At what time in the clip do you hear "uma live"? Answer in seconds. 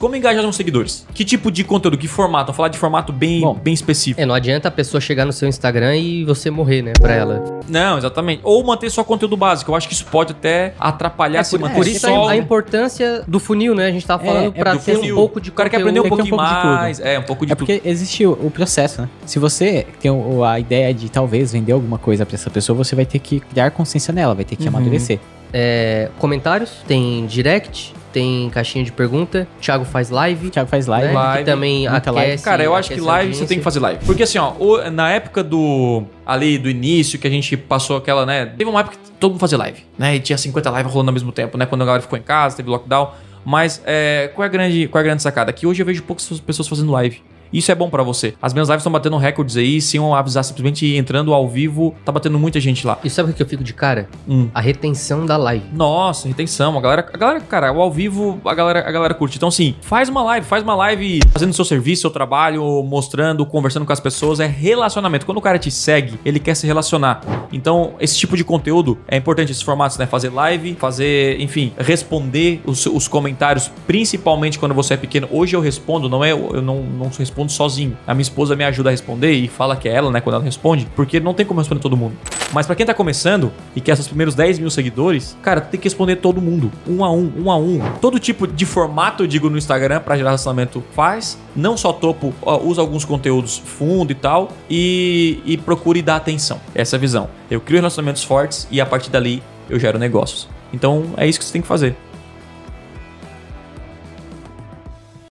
60.08-60.46, 60.62-61.20